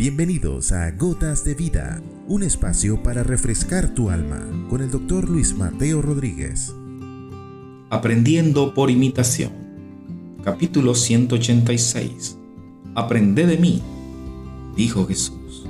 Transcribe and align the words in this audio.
Bienvenidos 0.00 0.72
a 0.72 0.92
Gotas 0.92 1.44
de 1.44 1.54
Vida, 1.54 2.00
un 2.26 2.42
espacio 2.42 3.02
para 3.02 3.22
refrescar 3.22 3.92
tu 3.92 4.08
alma 4.08 4.40
con 4.70 4.80
el 4.80 4.90
doctor 4.90 5.28
Luis 5.28 5.54
Mateo 5.54 6.00
Rodríguez. 6.00 6.74
Aprendiendo 7.90 8.72
por 8.72 8.90
imitación. 8.90 9.52
Capítulo 10.42 10.94
186. 10.94 12.38
Aprende 12.94 13.44
de 13.44 13.58
mí, 13.58 13.82
dijo 14.74 15.06
Jesús. 15.06 15.66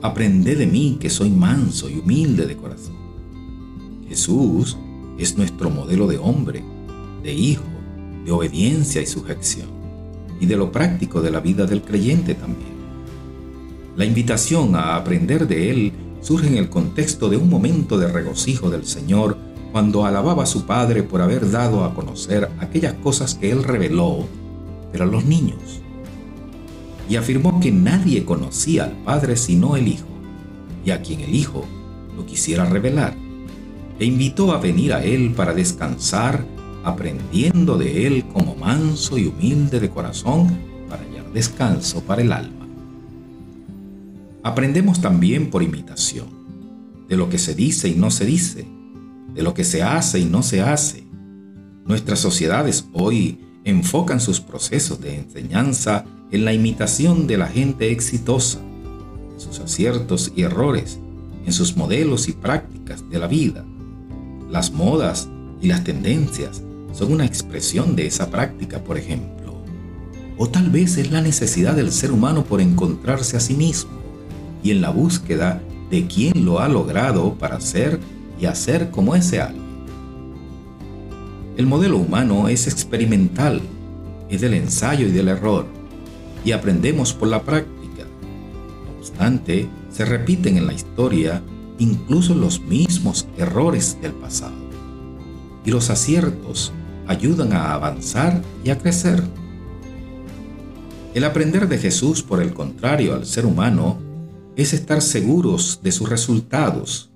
Aprende 0.00 0.54
de 0.54 0.68
mí 0.68 0.98
que 1.00 1.10
soy 1.10 1.30
manso 1.30 1.90
y 1.90 1.98
humilde 1.98 2.46
de 2.46 2.56
corazón. 2.56 2.94
Jesús 4.08 4.78
es 5.18 5.36
nuestro 5.36 5.70
modelo 5.70 6.06
de 6.06 6.18
hombre, 6.18 6.62
de 7.24 7.34
hijo, 7.34 7.64
de 8.24 8.30
obediencia 8.30 9.02
y 9.02 9.06
sujeción, 9.06 9.66
y 10.38 10.46
de 10.46 10.56
lo 10.56 10.70
práctico 10.70 11.20
de 11.20 11.32
la 11.32 11.40
vida 11.40 11.66
del 11.66 11.82
creyente 11.82 12.36
también. 12.36 12.79
La 13.96 14.04
invitación 14.04 14.76
a 14.76 14.94
aprender 14.94 15.48
de 15.48 15.70
Él 15.70 15.92
surge 16.20 16.46
en 16.46 16.56
el 16.56 16.68
contexto 16.68 17.28
de 17.28 17.36
un 17.36 17.50
momento 17.50 17.98
de 17.98 18.06
regocijo 18.06 18.70
del 18.70 18.86
Señor 18.86 19.36
cuando 19.72 20.04
alababa 20.04 20.44
a 20.44 20.46
su 20.46 20.64
Padre 20.64 21.02
por 21.02 21.20
haber 21.20 21.50
dado 21.50 21.84
a 21.84 21.94
conocer 21.94 22.48
aquellas 22.60 22.94
cosas 22.94 23.34
que 23.34 23.50
Él 23.50 23.64
reveló, 23.64 24.26
pero 24.92 25.04
a 25.04 25.06
los 25.06 25.24
niños. 25.24 25.80
Y 27.08 27.16
afirmó 27.16 27.58
que 27.60 27.72
nadie 27.72 28.24
conocía 28.24 28.84
al 28.84 28.92
Padre 29.04 29.36
sino 29.36 29.76
el 29.76 29.88
Hijo, 29.88 30.06
y 30.84 30.92
a 30.92 31.02
quien 31.02 31.20
el 31.20 31.34
Hijo 31.34 31.64
lo 32.16 32.26
quisiera 32.26 32.64
revelar, 32.64 33.16
e 33.98 34.04
invitó 34.04 34.52
a 34.52 34.58
venir 34.58 34.92
a 34.92 35.04
Él 35.04 35.32
para 35.34 35.52
descansar, 35.52 36.44
aprendiendo 36.84 37.76
de 37.76 38.06
Él 38.06 38.24
como 38.32 38.54
manso 38.54 39.18
y 39.18 39.26
humilde 39.26 39.80
de 39.80 39.90
corazón 39.90 40.58
para 40.88 41.02
hallar 41.02 41.32
descanso 41.32 42.02
para 42.02 42.22
el 42.22 42.32
alma. 42.32 42.59
Aprendemos 44.42 45.02
también 45.02 45.50
por 45.50 45.62
imitación, 45.62 46.28
de 47.08 47.16
lo 47.16 47.28
que 47.28 47.36
se 47.36 47.54
dice 47.54 47.88
y 47.88 47.94
no 47.94 48.10
se 48.10 48.24
dice, 48.24 48.66
de 49.34 49.42
lo 49.42 49.52
que 49.52 49.64
se 49.64 49.82
hace 49.82 50.18
y 50.18 50.24
no 50.24 50.42
se 50.42 50.62
hace. 50.62 51.04
Nuestras 51.84 52.20
sociedades 52.20 52.86
hoy 52.94 53.38
enfocan 53.64 54.18
sus 54.18 54.40
procesos 54.40 54.98
de 55.02 55.16
enseñanza 55.16 56.06
en 56.30 56.46
la 56.46 56.54
imitación 56.54 57.26
de 57.26 57.36
la 57.36 57.48
gente 57.48 57.92
exitosa, 57.92 58.60
en 58.60 59.38
sus 59.38 59.60
aciertos 59.60 60.32
y 60.34 60.42
errores, 60.42 60.98
en 61.44 61.52
sus 61.52 61.76
modelos 61.76 62.28
y 62.28 62.32
prácticas 62.32 63.10
de 63.10 63.18
la 63.18 63.26
vida. 63.26 63.66
Las 64.48 64.72
modas 64.72 65.28
y 65.60 65.68
las 65.68 65.84
tendencias 65.84 66.62
son 66.94 67.12
una 67.12 67.26
expresión 67.26 67.94
de 67.94 68.06
esa 68.06 68.30
práctica, 68.30 68.82
por 68.82 68.96
ejemplo. 68.96 69.62
O 70.38 70.48
tal 70.48 70.70
vez 70.70 70.96
es 70.96 71.10
la 71.10 71.20
necesidad 71.20 71.76
del 71.76 71.92
ser 71.92 72.10
humano 72.10 72.42
por 72.44 72.62
encontrarse 72.62 73.36
a 73.36 73.40
sí 73.40 73.52
mismo 73.52 73.99
y 74.62 74.70
en 74.70 74.80
la 74.80 74.90
búsqueda 74.90 75.62
de 75.90 76.06
quién 76.06 76.44
lo 76.44 76.60
ha 76.60 76.68
logrado 76.68 77.34
para 77.34 77.60
ser 77.60 77.98
y 78.40 78.46
hacer 78.46 78.90
como 78.90 79.14
ese 79.14 79.40
alguien. 79.40 79.70
El 81.56 81.66
modelo 81.66 81.98
humano 81.98 82.48
es 82.48 82.66
experimental, 82.66 83.60
es 84.30 84.40
del 84.40 84.54
ensayo 84.54 85.06
y 85.08 85.10
del 85.10 85.28
error, 85.28 85.66
y 86.44 86.52
aprendemos 86.52 87.12
por 87.12 87.28
la 87.28 87.42
práctica. 87.42 88.04
No 88.86 88.98
obstante, 88.98 89.68
se 89.90 90.04
repiten 90.04 90.56
en 90.56 90.66
la 90.66 90.72
historia 90.72 91.42
incluso 91.78 92.34
los 92.34 92.60
mismos 92.60 93.26
errores 93.36 93.98
del 94.00 94.12
pasado, 94.12 94.54
y 95.64 95.70
los 95.70 95.90
aciertos 95.90 96.72
ayudan 97.06 97.52
a 97.52 97.74
avanzar 97.74 98.40
y 98.64 98.70
a 98.70 98.78
crecer. 98.78 99.22
El 101.12 101.24
aprender 101.24 101.68
de 101.68 101.78
Jesús, 101.78 102.22
por 102.22 102.40
el 102.40 102.54
contrario, 102.54 103.14
al 103.14 103.26
ser 103.26 103.44
humano, 103.44 103.98
es 104.56 104.72
estar 104.72 105.02
seguros 105.02 105.80
de 105.82 105.92
sus 105.92 106.08
resultados, 106.08 107.10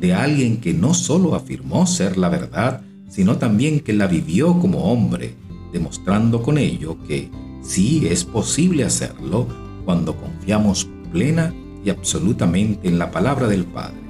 de 0.00 0.14
alguien 0.14 0.60
que 0.60 0.74
no 0.74 0.94
solo 0.94 1.34
afirmó 1.34 1.86
ser 1.86 2.16
la 2.16 2.28
verdad, 2.28 2.82
sino 3.08 3.38
también 3.38 3.80
que 3.80 3.92
la 3.92 4.06
vivió 4.06 4.58
como 4.58 4.92
hombre, 4.92 5.34
demostrando 5.72 6.42
con 6.42 6.58
ello 6.58 6.96
que 7.06 7.30
sí 7.62 8.06
es 8.06 8.24
posible 8.24 8.84
hacerlo 8.84 9.46
cuando 9.84 10.16
confiamos 10.16 10.88
plena 11.12 11.54
y 11.84 11.90
absolutamente 11.90 12.88
en 12.88 12.98
la 12.98 13.10
palabra 13.10 13.48
del 13.48 13.64
Padre. 13.64 14.00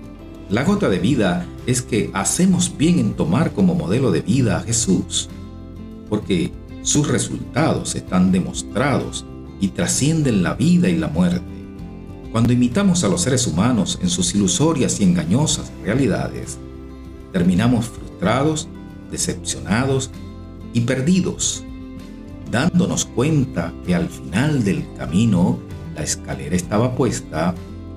La 0.50 0.64
gota 0.64 0.88
de 0.88 0.98
vida 0.98 1.46
es 1.66 1.82
que 1.82 2.10
hacemos 2.12 2.76
bien 2.76 2.98
en 2.98 3.14
tomar 3.14 3.52
como 3.52 3.74
modelo 3.74 4.10
de 4.10 4.20
vida 4.20 4.58
a 4.58 4.60
Jesús, 4.60 5.28
porque 6.08 6.52
sus 6.82 7.08
resultados 7.08 7.94
están 7.94 8.32
demostrados 8.32 9.24
y 9.60 9.68
trascienden 9.68 10.42
la 10.42 10.54
vida 10.54 10.88
y 10.88 10.96
la 10.96 11.08
muerte. 11.08 11.40
Cuando 12.32 12.54
imitamos 12.54 13.04
a 13.04 13.08
los 13.08 13.20
seres 13.20 13.46
humanos 13.46 13.98
en 14.00 14.08
sus 14.08 14.34
ilusorias 14.34 14.98
y 15.00 15.04
engañosas 15.04 15.70
realidades, 15.84 16.56
terminamos 17.30 17.84
frustrados, 17.84 18.68
decepcionados 19.10 20.10
y 20.72 20.80
perdidos, 20.80 21.62
dándonos 22.50 23.04
cuenta 23.04 23.74
que 23.84 23.94
al 23.94 24.08
final 24.08 24.64
del 24.64 24.82
camino 24.96 25.58
la 25.94 26.04
escalera 26.04 26.56
estaba 26.56 26.94
puesta 26.94 27.54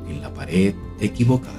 en 0.10 0.22
la 0.22 0.34
pared 0.34 0.76
equivocada. 1.00 1.56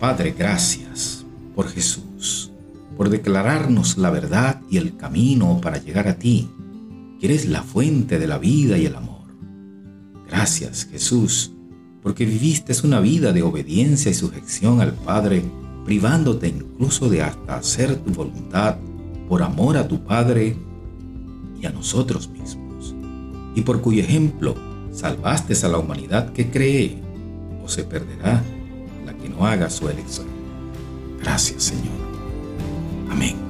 Padre, 0.00 0.34
gracias 0.36 1.24
por 1.54 1.68
Jesús, 1.68 2.50
por 2.96 3.08
declararnos 3.08 3.98
la 3.98 4.10
verdad 4.10 4.60
y 4.68 4.78
el 4.78 4.96
camino 4.96 5.60
para 5.62 5.78
llegar 5.78 6.08
a 6.08 6.18
ti, 6.18 6.50
que 7.20 7.26
eres 7.26 7.46
la 7.46 7.62
fuente 7.62 8.18
de 8.18 8.26
la 8.26 8.38
vida 8.38 8.78
y 8.78 8.86
el 8.86 8.96
amor. 8.96 9.20
Gracias, 10.26 10.88
Jesús, 10.90 11.52
porque 12.02 12.24
viviste 12.24 12.74
una 12.84 13.00
vida 13.00 13.32
de 13.32 13.42
obediencia 13.42 14.10
y 14.10 14.14
sujeción 14.14 14.80
al 14.80 14.92
Padre, 14.92 15.42
privándote 15.84 16.48
incluso 16.48 17.08
de 17.08 17.22
hasta 17.22 17.56
hacer 17.56 17.96
tu 17.96 18.12
voluntad 18.12 18.76
por 19.28 19.42
amor 19.42 19.76
a 19.76 19.86
tu 19.86 20.02
Padre 20.02 20.56
y 21.60 21.66
a 21.66 21.70
nosotros 21.70 22.28
mismos, 22.28 22.94
y 23.54 23.60
por 23.62 23.80
cuyo 23.80 24.02
ejemplo 24.02 24.54
salvaste 24.92 25.54
a 25.64 25.68
la 25.68 25.78
humanidad 25.78 26.32
que 26.32 26.50
cree, 26.50 26.98
o 27.62 27.68
se 27.68 27.84
perderá 27.84 28.42
la 29.04 29.14
que 29.14 29.28
no 29.28 29.46
haga 29.46 29.68
su 29.70 29.88
elección. 29.88 30.26
Gracias 31.20 31.64
Señor. 31.64 31.94
Amén. 33.10 33.49